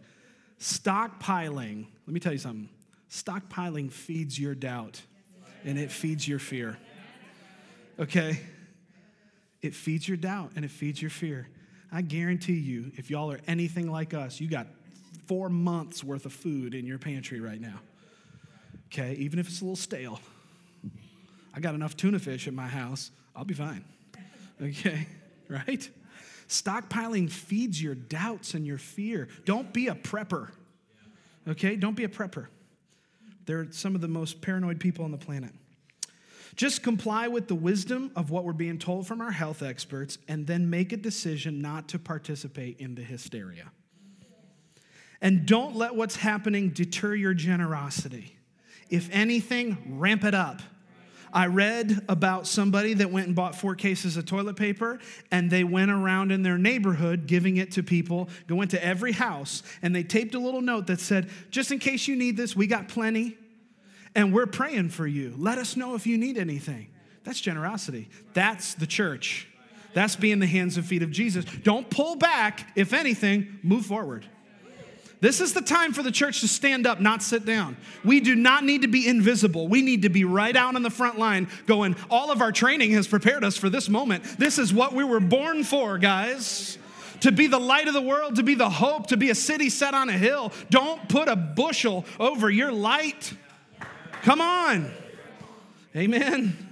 [0.58, 2.68] Stockpiling, let me tell you something.
[3.08, 5.00] Stockpiling feeds your doubt
[5.64, 6.78] and it feeds your fear.
[8.00, 8.40] Okay?
[9.60, 11.48] It feeds your doubt and it feeds your fear.
[11.92, 14.66] I guarantee you, if y'all are anything like us, you got
[15.26, 17.80] four months worth of food in your pantry right now.
[18.86, 19.14] Okay?
[19.14, 20.20] Even if it's a little stale.
[21.54, 23.84] I got enough tuna fish at my house, I'll be fine.
[24.60, 25.06] Okay?
[25.48, 25.86] Right?
[26.48, 29.28] Stockpiling feeds your doubts and your fear.
[29.44, 30.48] Don't be a prepper.
[31.46, 31.76] Okay?
[31.76, 32.46] Don't be a prepper.
[33.44, 35.52] They're some of the most paranoid people on the planet.
[36.54, 40.46] Just comply with the wisdom of what we're being told from our health experts and
[40.46, 43.72] then make a decision not to participate in the hysteria.
[45.22, 48.36] And don't let what's happening deter your generosity.
[48.90, 50.60] If anything, ramp it up.
[51.32, 54.98] I read about somebody that went and bought four cases of toilet paper
[55.30, 59.62] and they went around in their neighborhood giving it to people, go into every house,
[59.80, 62.66] and they taped a little note that said, Just in case you need this, we
[62.66, 63.38] got plenty
[64.14, 65.34] and we're praying for you.
[65.38, 66.88] Let us know if you need anything.
[67.24, 68.10] That's generosity.
[68.34, 69.48] That's the church.
[69.94, 71.46] That's being the hands and feet of Jesus.
[71.62, 72.72] Don't pull back.
[72.76, 74.26] If anything, move forward.
[75.22, 77.76] This is the time for the church to stand up, not sit down.
[78.04, 79.68] We do not need to be invisible.
[79.68, 82.90] We need to be right out on the front line going, all of our training
[82.94, 84.24] has prepared us for this moment.
[84.36, 86.76] This is what we were born for, guys.
[87.20, 89.70] To be the light of the world, to be the hope, to be a city
[89.70, 90.52] set on a hill.
[90.70, 93.32] Don't put a bushel over your light.
[94.24, 94.90] Come on.
[95.94, 96.68] Amen.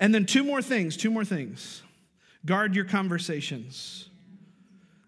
[0.00, 1.84] And then two more things, two more things.
[2.44, 4.09] Guard your conversations.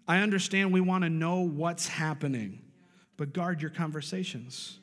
[0.07, 2.61] I understand we want to know what's happening,
[3.17, 4.79] but guard your conversations.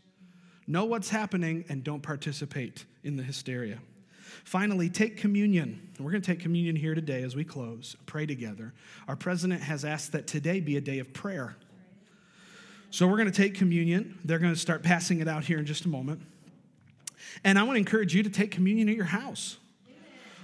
[0.67, 3.79] Know what's happening and don't participate in the hysteria.
[4.43, 5.89] Finally, take communion.
[5.99, 8.73] We're going to take communion here today as we close, pray together.
[9.07, 11.57] Our president has asked that today be a day of prayer.
[12.91, 14.17] So we're going to take communion.
[14.23, 16.21] They're going to start passing it out here in just a moment.
[17.43, 19.57] And I want to encourage you to take communion at your house.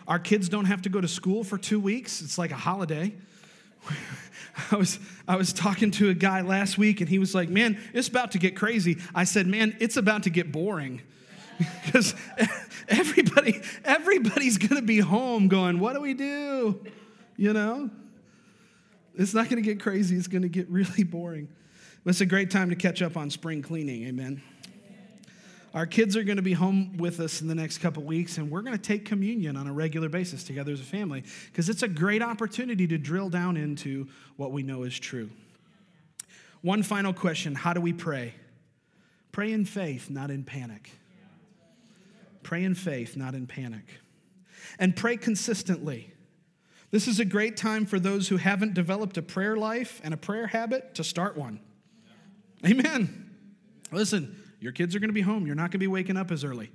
[0.08, 3.14] Our kids don't have to go to school for two weeks, it's like a holiday.
[4.72, 7.80] I was, I was talking to a guy last week and he was like, Man,
[7.94, 8.98] it's about to get crazy.
[9.14, 11.02] I said, Man, it's about to get boring.
[11.86, 12.14] Because
[12.90, 16.84] everybody, everybody's gonna be home going, What do we do?
[17.38, 17.90] You know?
[19.18, 21.48] It's not gonna get crazy, it's gonna get really boring.
[22.04, 24.42] But it's a great time to catch up on spring cleaning, amen.
[25.76, 28.50] Our kids are going to be home with us in the next couple weeks, and
[28.50, 31.84] we're going to take communion on a regular basis together as a family because it's
[31.84, 34.08] a great opportunity to drill down into
[34.38, 35.30] what we know is true.
[36.62, 38.36] One final question How do we pray?
[39.34, 40.92] Pray in faith, not in panic.
[42.42, 44.00] Pray in faith, not in panic.
[44.80, 46.14] And pray consistently.
[46.92, 50.18] This is a great time for those who haven't developed a prayer life and a
[50.18, 51.60] prayer habit to start one.
[52.66, 53.30] Amen.
[53.92, 55.46] Listen, your kids are going to be home.
[55.46, 56.72] You're not going to be waking up as early.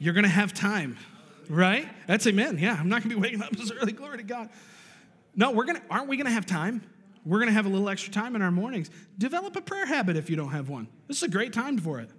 [0.00, 0.98] You're going to have time,
[1.48, 1.88] right?
[2.08, 2.58] That's amen.
[2.58, 3.92] Yeah, I'm not going to be waking up as early.
[3.92, 4.48] Glory to God.
[5.36, 6.82] No, we're going to, aren't we going to have time?
[7.24, 8.90] We're going to have a little extra time in our mornings.
[9.18, 10.88] Develop a prayer habit if you don't have one.
[11.06, 12.10] This is a great time for it.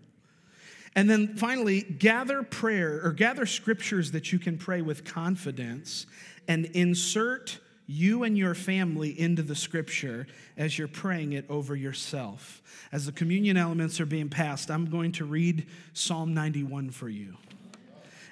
[0.96, 6.06] And then finally, gather prayer or gather scriptures that you can pray with confidence
[6.48, 7.60] and insert
[7.92, 10.26] you and your family into the scripture
[10.58, 12.62] as you're praying it over yourself.
[12.92, 17.36] As the communion elements are being passed, I'm going to read Psalm 91 for you.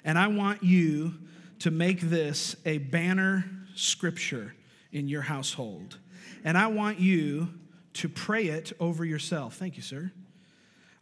[0.04, 1.14] And I want you
[1.60, 3.44] to make this a banner
[3.74, 4.54] scripture
[4.92, 5.98] in your household.
[6.42, 7.48] And I want you
[7.94, 9.56] to pray it over yourself.
[9.56, 10.10] Thank you, sir.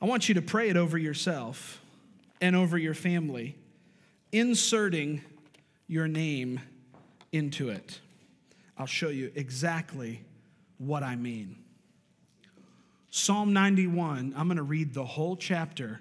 [0.02, 1.80] I want you to pray it over yourself
[2.40, 3.56] and over your family,
[4.32, 5.22] inserting
[5.86, 6.60] your name
[7.32, 8.00] into it.
[8.78, 10.24] I'll show you exactly
[10.78, 11.56] what I mean.
[13.10, 16.00] Psalm 91, I'm going to read the whole chapter.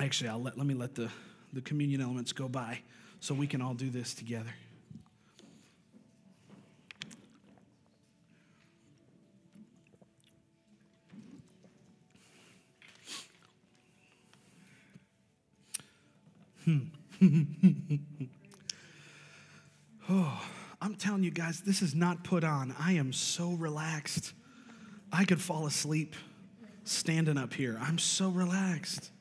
[0.00, 1.10] Actually, I'll let, let me let the,
[1.52, 2.80] the communion elements go by
[3.20, 4.54] so we can all do this together.
[16.64, 16.78] Hmm.
[20.08, 20.42] oh,
[20.82, 22.74] I'm telling you guys, this is not put on.
[22.76, 24.32] I am so relaxed.
[25.12, 26.16] I could fall asleep
[26.82, 27.78] standing up here.
[27.80, 29.12] I'm so relaxed.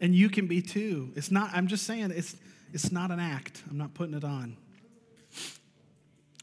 [0.00, 1.10] And you can be too.
[1.16, 2.36] It's not, I'm just saying, it's,
[2.72, 3.60] it's not an act.
[3.68, 4.56] I'm not putting it on.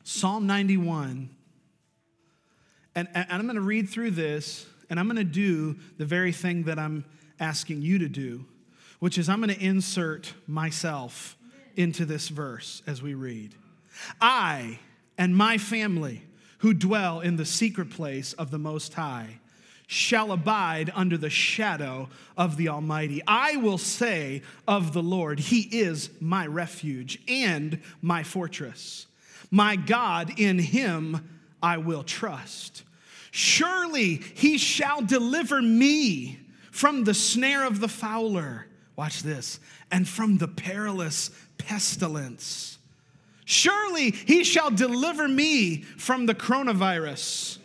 [0.04, 1.30] Psalm 91.
[2.94, 6.34] And, and I'm going to read through this, and I'm going to do the very
[6.34, 7.06] thing that I'm
[7.40, 8.46] asking you to do,
[9.00, 11.38] which is I'm going to insert myself
[11.78, 13.56] into this verse as we read.
[14.22, 14.80] I
[15.18, 16.24] and my family
[16.60, 19.40] who dwell in the secret place of the Most High
[19.88, 23.22] shall abide under the shadow of the Almighty.
[23.26, 29.08] I will say of the Lord, He is my refuge and my fortress.
[29.50, 32.84] My God, in Him I will trust.
[33.32, 36.40] Surely He shall deliver me
[36.72, 38.68] from the snare of the fowler.
[38.98, 42.77] Watch this, and from the perilous pestilence.
[43.50, 47.60] Surely he shall deliver me from the coronavirus.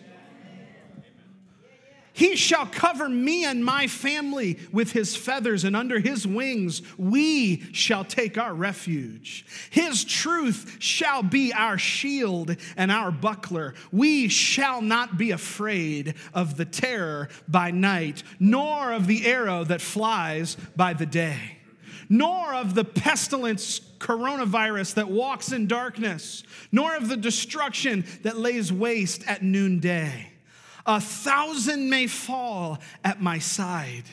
[2.12, 7.64] He shall cover me and my family with his feathers, and under his wings we
[7.72, 9.44] shall take our refuge.
[9.70, 13.74] His truth shall be our shield and our buckler.
[13.90, 19.80] We shall not be afraid of the terror by night, nor of the arrow that
[19.80, 21.58] flies by the day
[22.08, 28.72] nor of the pestilence coronavirus that walks in darkness, nor of the destruction that lays
[28.72, 30.28] waste at noonday.
[30.84, 34.05] A thousand may fall at my side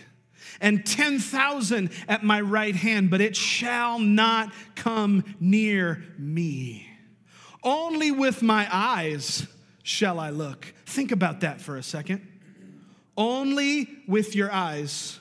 [0.61, 6.87] and 10,000 at my right hand, but it shall not come near me.
[7.63, 9.47] Only with my eyes
[9.83, 10.73] shall I look.
[10.85, 12.25] Think about that for a second.
[13.17, 15.19] Only with your eyes.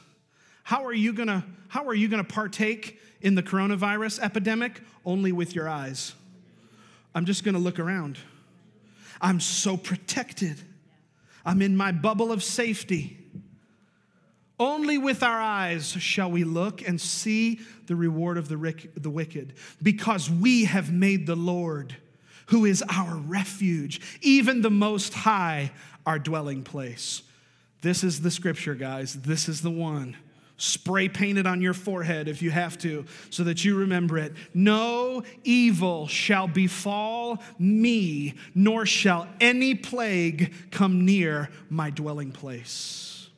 [0.62, 4.80] How are you gonna how are you to partake in the coronavirus epidemic?
[5.04, 6.14] Only with your eyes.
[7.14, 8.18] I'm just to look around.
[9.20, 10.60] I'm so protected.
[11.44, 13.18] I'm in my bubble of safety.
[14.60, 18.56] Only with our eyes shall we look and see the reward of the,
[18.96, 21.96] the wicked, because we have made the Lord,
[22.46, 25.70] who is our refuge, even the Most High,
[26.04, 27.22] our dwelling place.
[27.82, 29.14] This is the scripture, guys.
[29.14, 30.16] This is the one
[30.58, 34.34] spray paint it on your forehead if you have to, so that you remember it.
[34.52, 43.30] No evil shall befall me, nor shall any plague come near my dwelling place.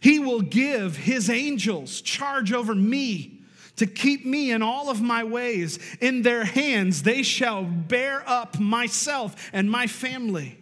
[0.00, 3.38] He will give his angels charge over me
[3.76, 5.78] to keep me in all of my ways.
[6.00, 10.58] In their hands they shall bear up myself and my family,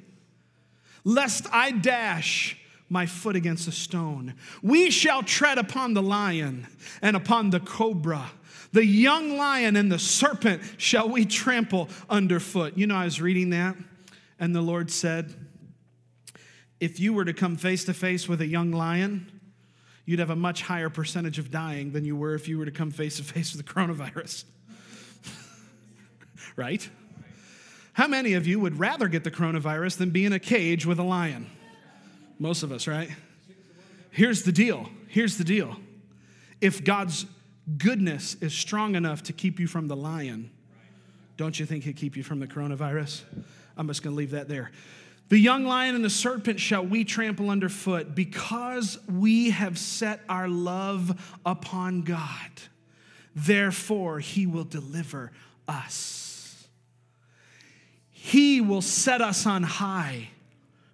[1.05, 2.60] lest I dash
[2.91, 4.35] my foot against a stone.
[4.63, 6.67] We shall tread upon the lion
[7.01, 8.33] and upon the cobra.
[8.73, 12.77] The young lion and the serpent shall we trample underfoot.
[12.77, 13.77] You know, I was reading that,
[14.39, 15.35] and the Lord said,
[16.81, 19.41] If you were to come face to face with a young lion,
[20.05, 22.71] you'd have a much higher percentage of dying than you were if you were to
[22.73, 24.45] come face to face with the coronavirus.
[26.57, 26.89] right?
[27.93, 30.99] How many of you would rather get the coronavirus than be in a cage with
[30.99, 31.51] a lion?
[32.41, 33.11] Most of us, right?
[34.11, 34.89] Here's the deal.
[35.09, 35.77] Here's the deal.
[36.63, 37.27] If God's
[37.77, 40.51] goodness is strong enough to keep you from the lion,
[41.37, 43.21] don't you think he'd keep you from the coronavirus?
[43.77, 44.71] I'm just going to leave that there.
[45.29, 50.49] The young lion and the serpent shall we trample underfoot because we have set our
[50.49, 52.51] love upon God.
[53.37, 55.31] Therefore, he will deliver
[55.69, 56.67] us.
[58.11, 60.31] He will set us on high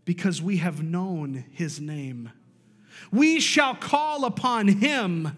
[0.07, 2.31] because we have known his name.
[3.13, 5.37] We shall call upon him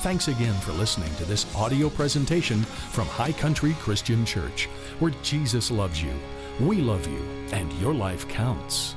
[0.00, 4.66] Thanks again for listening to this audio presentation from High Country Christian Church,
[4.98, 6.12] where Jesus loves you,
[6.60, 7.22] we love you,
[7.52, 8.96] and your life counts.